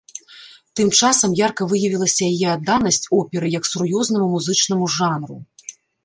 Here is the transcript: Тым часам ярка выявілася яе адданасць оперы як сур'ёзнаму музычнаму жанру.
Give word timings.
Тым 0.77 0.87
часам 0.99 1.33
ярка 1.45 1.65
выявілася 1.73 2.23
яе 2.33 2.47
адданасць 2.57 3.09
оперы 3.19 3.51
як 3.57 3.63
сур'ёзнаму 3.73 4.25
музычнаму 4.35 4.89
жанру. 4.95 5.37